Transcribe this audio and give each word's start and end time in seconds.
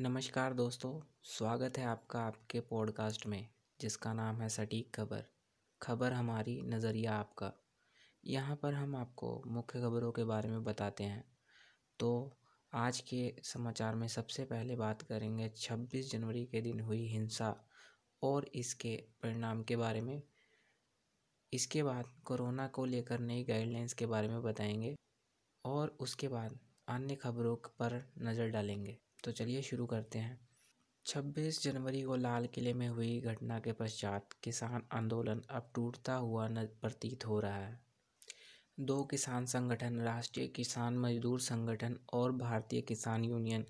नमस्कार 0.00 0.54
दोस्तों, 0.54 1.00
स्वागत 1.22 1.78
है 1.78 1.84
आपका 1.84 2.20
आपके 2.20 2.60
पॉडकास्ट 2.60 3.26
में, 3.26 3.48
जिसका 3.80 4.12
नाम 4.12 4.40
है 4.40 4.48
सटीक 4.48 4.94
खबर। 4.94 5.24
खबर 5.82 6.12
हमारी 6.12 6.62
नज़रिया 6.62 7.14
आपका। 7.14 7.52
यहाँ 8.24 8.56
पर 8.56 8.74
हम 8.74 8.96
आपको 8.96 9.42
मुख्य 9.46 9.80
खबरों 9.80 10.12
के 10.12 10.24
बारे 10.24 10.48
में 10.48 10.64
बताते 10.64 11.04
हैं। 11.04 11.38
तो 11.98 12.38
आज 12.72 13.00
के 13.00 13.36
समाचार 13.42 13.94
में 13.94 14.08
सबसे 14.08 14.44
पहले 14.44 14.76
बात 14.76 15.02
करेंगे 15.02 15.48
26 15.48 16.12
जनवरी 16.12 16.46
के 16.46 16.60
दिन 16.60 16.80
हुई 16.80 17.06
हिंसा 17.06 17.68
और 18.22 18.50
इसके 18.54 19.04
परिणाम 19.22 19.62
के 19.62 19.76
बारे 19.76 20.00
में। 20.00 20.22
इसके 21.52 21.82
बाद 21.82 22.06
कोरोना 22.24 22.68
को 22.68 22.84
लेकर 22.84 23.18
नई 23.18 23.44
गाइडलाइंस 23.44 23.92
के 23.92 24.06
बारे 24.06 24.28
में 24.28 24.42
बताएँगे 24.42 24.96
और 25.64 25.88
उसके 25.88 26.28
बाद 26.28 26.58
अन्य 26.88 27.14
खबरों 27.14 27.56
पर 27.56 28.12
नज़र 28.18 28.48
डालेंगे। 28.48 28.98
तो 29.24 29.32
चलिए 29.32 29.62
शुरू 29.62 29.86
करते 29.86 30.18
हैं। 30.18 30.48
छब्बीस 31.06 31.62
जनवरी 31.62 32.02
को 32.02 32.16
लाल 32.16 32.46
किले 32.46 32.72
में 32.74 32.88
हुई 32.88 33.20
घटना 33.20 33.58
के 33.58 33.72
पश्चात 33.72 34.32
किसान 34.42 34.82
आंदोलन 34.92 35.42
अब 35.50 35.70
टूटता 35.74 36.14
हुआ 36.14 36.48
प्रतीत 36.50 37.26
हो 37.26 37.40
रहा 37.40 37.56
है। 37.56 37.80
दो 38.80 39.04
किसान 39.04 39.46
संगठन, 39.46 40.00
राष्ट्रीय 40.00 40.46
किसान 40.46 40.98
मजदूर 40.98 41.40
संगठन 41.40 41.98
और 42.12 42.32
भारतीय 42.32 42.80
किसान 42.80 43.24
यूनियन 43.24 43.64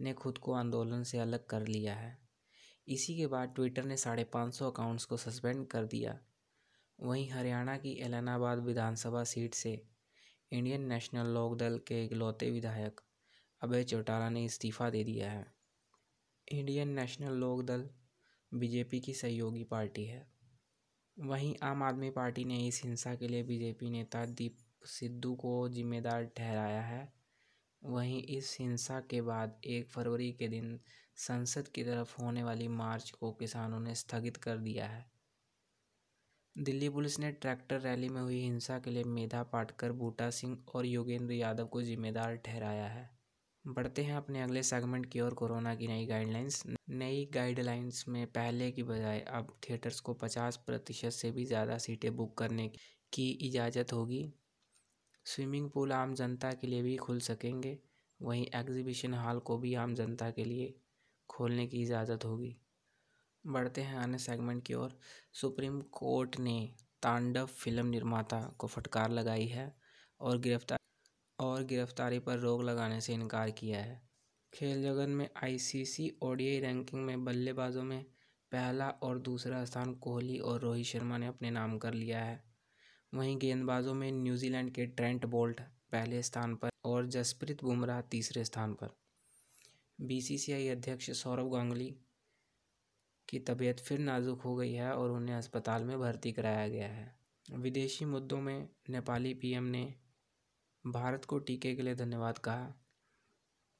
ने 0.00 0.12
खुद 0.12 0.38
को 0.38 0.52
आंदोलन 0.52 1.02
से 1.02 1.18
अलग 1.18 1.46
कर 1.46 1.66
लिया 1.66 1.94
है। 1.94 2.18
इसी 2.88 3.16
के 3.16 3.26
बाद 3.26 3.52
ट्विटर 3.54 3.84
ने 3.84 3.96
साढ़े 3.96 4.24
पाँच 4.24 4.54
सौ 4.54 4.70
अकाउंट्स 4.70 5.04
को 5.04 5.16
सस्पेंड 5.16 5.66
कर 5.66 5.84
दिया। 5.84 6.18
वहीं 7.00 7.30
हरियाणा 7.30 7.76
की 7.76 7.92
एलनाबाद 8.00 8.58
विधानसभा 8.58 9.24
सीट 9.24 9.54
से 9.54 9.86
इंडियन 10.52 10.82
नेशनल 10.82 11.26
लोक 11.26 11.56
दल 11.58 11.78
के 11.78 12.04
इकलौते 12.04 12.50
विधायक 12.50 13.00
अभय 13.62 13.84
चौटाला 13.84 14.28
ने 14.28 14.44
इस्तीफ़ा 14.44 14.90
दे 14.90 15.04
दिया 15.04 15.30
है। 15.30 15.46
इंडियन 16.52 16.88
नेशनल 16.88 17.32
लोक 17.32 17.62
दल 17.62 17.90
बीजेपी 18.54 19.00
की 19.00 19.14
सहयोगी 19.14 19.64
पार्टी 19.64 20.04
है। 20.04 20.26
वहीं 21.18 21.56
आम 21.62 21.82
आदमी 21.82 22.10
पार्टी 22.10 22.44
ने 22.44 22.66
इस 22.66 22.82
हिंसा 22.84 23.14
के 23.14 23.28
लिए 23.28 23.42
बीजेपी 23.42 23.90
नेता 23.90 24.24
दीप 24.24 24.56
सिद्धू 24.84 25.34
को 25.34 25.68
जिम्मेदार 25.68 26.24
ठहराया 26.24 26.82
है। 26.82 27.12
वहीं 27.84 28.22
इस 28.22 28.56
हिंसा 28.60 29.00
के 29.00 29.22
बाद 29.22 29.60
एक 29.64 29.88
फरवरी 29.88 30.32
के 30.32 30.48
दिन 30.48 30.80
संसद 31.16 31.68
की 31.68 31.84
तरफ़ 31.84 32.22
होने 32.22 32.42
वाली 32.42 32.68
मार्च 32.68 33.10
को 33.10 33.32
किसानों 33.32 33.80
ने 33.80 33.94
स्थगित 33.94 34.36
कर 34.36 34.56
दिया 34.56 34.86
है। 34.86 35.10
दिल्ली 36.58 36.88
पुलिस 36.88 37.18
ने 37.18 37.32
ट्रैक्टर 37.32 37.80
रैली 37.80 38.08
में 38.08 38.22
हुई 38.22 38.40
हिंसा 38.40 38.78
के 38.78 38.90
लिए 38.90 39.04
मेधा 39.04 39.42
पाटकर, 39.42 39.92
बूटा 39.92 40.30
सिंह 40.30 40.64
और 40.74 40.86
योगेंद्र 40.86 41.34
यादव 41.34 41.66
को 41.66 41.82
जिम्मेदार 41.82 42.36
ठहराया 42.36 42.86
है। 42.86 43.21
बढ़ते 43.64 44.02
हैं 44.02 44.14
अपने 44.16 44.40
अगले 44.42 44.62
सेगमेंट 44.62 45.06
की 45.06 45.20
ओर 45.20 45.34
कोरोना 45.34 45.74
की 45.74 45.86
नई 45.86 46.06
गाइडलाइंस 46.06 46.62
नई 46.90 47.24
गाइडलाइंस 47.34 48.04
में 48.08 48.26
पहले 48.26 48.70
की 48.72 48.82
बजाय 48.82 49.20
अब 49.30 49.56
थिएटर्स 49.68 50.00
को 50.00 50.14
50 50.14 50.56
प्रतिशत 50.56 51.10
से 51.10 51.30
भी 51.30 51.44
ज़्यादा 51.44 51.78
सीटें 51.78 52.14
बुक 52.16 52.36
करने 52.38 52.68
की 53.12 53.28
इजाज़त 53.48 53.92
होगी। 53.92 54.32
स्विमिंग 55.26 55.70
पूल 55.70 55.92
आम 55.92 56.14
जनता 56.14 56.52
के 56.52 56.66
लिए 56.66 56.82
भी 56.82 56.96
खुल 56.96 57.20
सकेंगे। 57.20 57.78
वहीं 58.20 58.46
एग्जीबिशन 58.54 59.14
हॉल 59.14 59.38
को 59.40 59.58
भी 59.58 59.74
आम 59.74 59.94
जनता 59.94 60.30
के 60.30 60.44
लिए 60.44 60.74
खोलने 61.30 61.66
की 61.66 61.82
इजाज़त 61.82 62.24
होगी। 62.24 62.56
बढ़ते 63.44 63.82
हैं 63.82 63.98
अन्य 63.98 64.18
सेगमेंट 64.18 64.62
की 64.66 64.74
ओर। 64.74 64.98
सुप्रीम 65.32 65.80
कोर्ट 65.92 66.38
ने 66.38 66.58
तांडव 67.02 67.46
फ़िल्म 67.46 67.86
निर्माता 67.86 68.42
को 68.58 68.66
फटकार 68.66 69.10
लगाई 69.10 69.46
है 69.46 69.72
और 70.20 70.38
गिरफ़्तार 70.38 70.78
और 71.42 71.64
गिरफ्तारी 71.64 72.18
पर 72.18 72.38
रोक 72.38 72.62
लगाने 72.62 73.00
से 73.00 73.14
इनकार 73.14 73.50
किया 73.50 73.80
है। 73.80 74.00
खेल 74.52 74.82
जगत 74.82 75.08
में 75.08 75.28
आईसीसी 75.42 76.10
ओडीआई 76.22 76.60
रैंकिंग 76.60 77.04
में 77.04 77.24
बल्लेबाजों 77.24 77.82
में 77.82 78.02
पहला 78.52 78.88
और 78.88 79.18
दूसरा 79.18 79.64
स्थान 79.64 79.94
कोहली 79.94 80.38
और 80.38 80.60
रोहित 80.60 80.86
शर्मा 80.86 81.18
ने 81.18 81.26
अपने 81.26 81.50
नाम 81.50 81.78
कर 81.78 81.94
लिया 81.94 82.20
है। 82.20 82.42
वहीं 83.14 83.38
गेंदबाजों 83.38 83.94
में 83.94 84.10
न्यूजीलैंड 84.12 84.70
के 84.70 84.86
ट्रेंट 84.86 85.26
बोल्ट 85.26 85.60
पहले 85.92 86.22
स्थान 86.22 86.54
पर 86.54 86.70
और 86.84 87.06
जसप्रीत 87.06 87.64
बुमराह 87.64 88.00
तीसरे 88.00 88.44
स्थान 88.44 88.74
पर। 88.74 88.90
बीसीसीआई 89.98 90.68
अध्यक्ष 90.68 91.10
सौरव 91.10 91.48
गांगुली 91.48 91.94
की 93.28 93.38
तबीयत 93.38 93.80
फिर 93.80 93.98
नाजुक 93.98 94.42
हो 94.42 94.54
गई 94.56 94.72
है 94.72 94.92
और 94.92 95.10
उन्हें 95.10 95.36
अस्पताल 95.36 95.84
में 95.84 95.98
भर्ती 95.98 96.32
कराया 96.32 96.68
गया 96.68 96.88
है। 96.88 97.14
विदेशी 97.52 98.04
मुद्दों 98.04 98.40
में 98.40 98.68
नेपाली 98.90 99.34
पीएम 99.34 99.64
ने 99.64 99.94
भारत 100.84 101.24
को 101.24 101.38
टीके 101.38 101.74
के 101.74 101.82
लिए 101.82 101.94
धन्यवाद 101.94 102.38
कहा। 102.38 102.72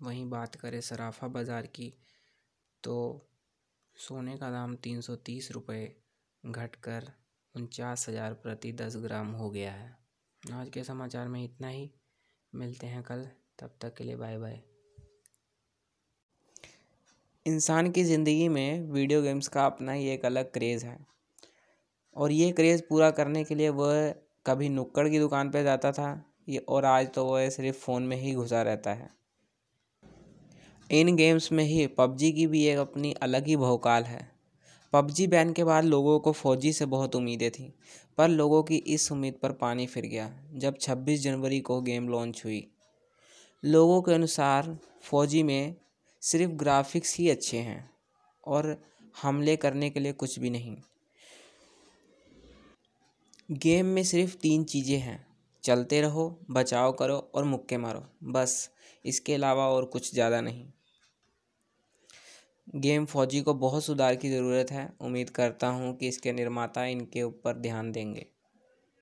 वहीं 0.00 0.28
बात 0.30 0.54
करें 0.54 0.80
सराफा 0.80 1.28
बाज़ार 1.28 1.66
की 1.66 1.92
तो 2.84 2.94
सोने 3.96 4.36
का 4.36 4.50
दाम 4.50 4.74
तीन 4.76 5.00
सौ 5.00 5.16
तीस 5.16 5.50
रुपये 5.52 5.96
घट 6.44 6.76
कर 6.76 7.10
उनचास 7.54 8.08
हज़ार 8.08 8.34
प्रति 8.34 8.72
दस 8.72 8.96
ग्राम 8.96 9.32
हो 9.32 9.50
गया 9.50 9.72
है। 9.72 9.96
आज 10.42 10.70
के 10.70 10.84
समाचार 10.84 11.28
में 11.28 11.42
इतना 11.44 11.68
ही। 11.68 11.90
मिलते 12.52 12.86
हैं 12.86 13.02
कल। 13.02 13.28
तब 13.58 13.76
तक 13.80 13.94
के 13.94 14.04
लिए 14.04 14.16
बाय 14.16 14.38
बाय। 14.38 14.60
इंसान 17.46 17.90
की 17.90 18.04
ज़िंदगी 18.04 18.48
में 18.48 18.90
वीडियो 18.90 19.22
गेम्स 19.22 19.48
का 19.48 19.66
अपना 19.66 19.92
ही 19.92 20.08
एक 20.08 20.24
अलग 20.24 20.52
क्रेज़ 20.52 20.84
है। 20.86 20.98
और 22.16 22.32
ये 22.32 22.50
क्रेज़ 22.52 22.82
पूरा 22.82 23.10
करने 23.10 23.44
के 23.44 23.54
लिए 23.54 23.68
वह 23.70 24.10
कभी 24.46 24.68
नुक्कड़ 24.68 25.08
की 25.08 25.18
दुकान 25.18 25.50
पर 25.50 25.62
जाता 25.62 25.92
था 25.92 26.12
ये 26.48 26.58
और 26.58 26.84
आज 26.84 27.12
तो 27.12 27.24
वो 27.24 27.50
सिर्फ़ 27.50 27.76
फ़ोन 27.76 28.02
में 28.02 28.16
ही 28.16 28.34
घुसा 28.34 28.62
रहता 28.62 28.92
है। 28.92 29.10
इन 30.90 31.16
गेम्स 31.16 31.52
में 31.52 31.64
ही 31.64 31.86
पबजी 31.86 32.32
की 32.32 32.46
भी 32.46 32.66
एक 32.66 32.78
अपनी 32.78 33.12
अलग 33.12 33.46
ही 33.46 33.56
भौकाल 33.56 34.02
है। 34.02 34.32
पबजी 34.92 35.26
बैन 35.26 35.52
के 35.52 35.64
बाद 35.64 35.84
लोगों 35.84 36.20
को 36.20 36.32
फौजी 36.32 36.72
से 36.72 36.86
बहुत 36.86 37.16
उम्मीदें 37.16 37.50
थीं, 37.50 37.70
पर 38.18 38.28
लोगों 38.28 38.62
की 38.62 38.76
इस 38.76 39.12
उम्मीद 39.12 39.34
पर 39.42 39.52
पानी 39.52 39.86
फिर 39.86 40.06
गया, 40.06 40.40
जब 40.54 40.78
26 40.78 41.22
जनवरी 41.22 41.60
को 41.60 41.80
गेम 41.80 42.08
लॉन्च 42.08 42.42
हुई। 42.44 42.70
लोगों 43.64 44.02
के 44.02 44.12
अनुसार 44.12 44.78
फौजी 45.02 45.42
में 45.42 45.74
सिर्फ़ 46.20 46.52
ग्राफिक्स 46.52 47.18
ही 47.18 47.30
अच्छे 47.30 47.58
हैं 47.58 47.90
और 48.44 48.82
हमले 49.22 49.56
करने 49.56 49.90
के 49.90 50.00
लिए 50.00 50.12
कुछ 50.12 50.38
भी 50.38 50.50
नहीं। 50.50 50.76
गेम 53.50 53.86
में 53.86 54.04
सिर्फ़ 54.04 54.36
तीन 54.36 54.64
चीज़ें 54.64 54.98
हैं 54.98 55.31
चलते 55.64 56.00
रहो, 56.00 56.28
बचाव 56.50 56.92
करो 56.92 57.16
और 57.34 57.44
मुक्के 57.44 57.76
मारो। 57.76 58.04
बस, 58.24 58.70
इसके 59.04 59.34
अलावा 59.34 59.68
और 59.68 59.84
कुछ 59.84 60.12
ज़्यादा 60.14 60.40
नहीं। 60.40 60.66
गेम 62.76 63.04
फौजी 63.04 63.40
को 63.40 63.54
बहुत 63.54 63.84
सुधार 63.84 64.16
की 64.16 64.30
ज़रूरत 64.30 64.70
है। 64.70 64.88
उम्मीद 65.00 65.30
करता 65.30 65.66
हूँ 65.68 65.96
कि 65.96 66.08
इसके 66.08 66.32
निर्माता 66.32 66.84
इनके 66.84 67.22
ऊपर 67.22 67.58
ध्यान 67.58 67.92
देंगे। 67.92 68.26